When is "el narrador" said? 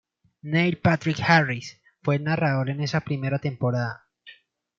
2.15-2.71